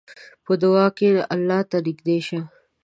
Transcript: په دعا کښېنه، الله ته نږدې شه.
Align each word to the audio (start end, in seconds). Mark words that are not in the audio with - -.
په 0.45 0.53
دعا 0.61 0.85
کښېنه، 0.97 1.21
الله 1.33 1.59
ته 1.69 1.77
نږدې 1.85 2.17
شه. 2.27 2.39